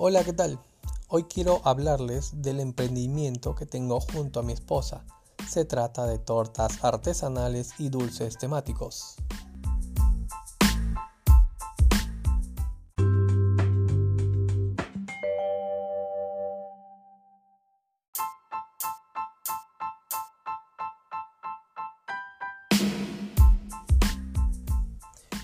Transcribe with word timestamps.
Hola, 0.00 0.24
¿qué 0.24 0.32
tal? 0.32 0.58
Hoy 1.08 1.24
quiero 1.24 1.60
hablarles 1.64 2.40
del 2.40 2.60
emprendimiento 2.60 3.54
que 3.54 3.66
tengo 3.66 4.00
junto 4.00 4.40
a 4.40 4.42
mi 4.42 4.54
esposa. 4.54 5.04
Se 5.46 5.66
trata 5.66 6.06
de 6.06 6.18
tortas 6.18 6.82
artesanales 6.82 7.74
y 7.78 7.90
dulces 7.90 8.38
temáticos. 8.38 9.16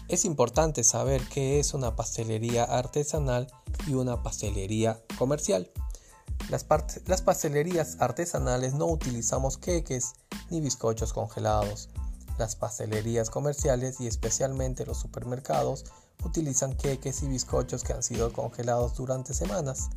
Es 0.07 0.27
importante 0.27 0.85
saber 0.85 1.27
qué 1.29 1.59
es 1.59 1.73
una 1.73 1.97
pastelería 1.97 2.65
artesanal 2.65 3.51
y 3.87 3.95
una 3.95 4.23
pastelería 4.23 5.01
comercial. 5.19 5.71
Las, 6.51 7.23
pastelerías 7.23 7.97
artesanales 8.01 8.75
no 8.75 8.85
utilizamos 8.87 9.57
queques 9.57 10.13
ni 10.51 10.61
bizcochos 10.61 11.15
congelados. 11.15 11.89
Las 12.37 12.55
pastelerías 12.55 13.31
comerciales 13.31 13.99
y 13.99 14.07
especialmente 14.07 14.85
los 14.85 14.99
supermercados 14.99 15.87
utilizan 16.23 16.77
queques 16.77 17.23
y 17.23 17.29
bizcochos 17.29 17.83
que 17.83 17.95
han 17.95 18.03
sido 18.03 18.31
congelados 18.31 18.97
durante 18.97 19.33
semanas. 19.33 19.89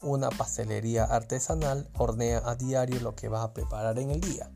Una 0.00 0.30
pastelería 0.30 1.04
artesanal 1.04 1.90
hornea 1.98 2.42
a 2.46 2.54
diario 2.54 2.98
lo 3.00 3.14
que 3.14 3.28
va 3.28 3.42
a 3.42 3.52
preparar 3.52 3.98
en 3.98 4.10
el 4.10 4.22
día. 4.22 4.50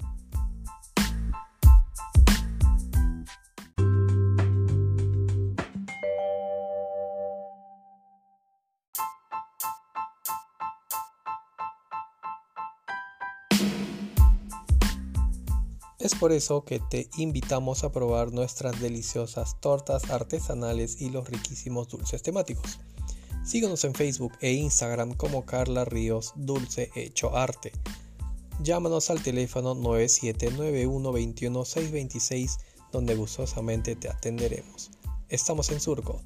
Es 16.01 16.15
por 16.15 16.33
eso 16.33 16.65
que 16.65 16.81
te 16.81 17.09
invitamos 17.17 17.85
a 17.85 17.93
probar 17.93 18.33
nuestras 18.33 18.81
deliciosas 18.81 19.61
tortas 19.61 20.11
artesanales 20.11 21.01
y 21.01 21.11
los 21.11 21.29
riquísimos 21.29 21.89
dulces 21.89 22.23
temáticos. 22.23 22.81
Síguenos 23.45 23.85
en 23.85 23.95
Facebook 23.95 24.33
e 24.41 24.53
Instagram 24.53 25.15
como 25.15 25.45
Carla 25.45 25.85
Ríos 25.85 26.33
Dulce 26.35 26.91
Hecho 26.97 27.37
Arte. 27.37 27.73
Llámanos 28.63 29.11
al 29.11 29.23
teléfono 29.23 29.75
9791 29.75 31.13
donde 32.91 33.15
gustosamente 33.15 33.95
te 33.97 34.09
atenderemos. 34.09 34.91
Estamos 35.29 35.71
en 35.71 35.81
Surco, 35.81 36.21